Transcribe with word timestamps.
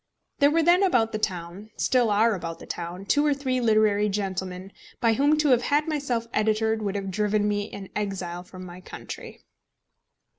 There 0.39 0.49
were 0.49 0.63
then 0.63 0.81
about 0.81 1.11
the 1.11 1.19
town 1.19 1.69
still 1.77 2.09
are 2.09 2.33
about 2.33 2.57
the 2.57 2.65
town 2.65 3.05
two 3.05 3.23
or 3.23 3.35
three 3.35 3.61
literary 3.61 4.09
gentlemen, 4.09 4.71
by 4.99 5.13
whom 5.13 5.37
to 5.37 5.49
have 5.49 5.61
had 5.61 5.87
myself 5.87 6.25
editored 6.33 6.81
would 6.81 6.95
have 6.95 7.11
driven 7.11 7.47
me 7.47 7.71
an 7.71 7.89
exile 7.95 8.41
from 8.41 8.65
my 8.65 8.81
country. 8.81 9.43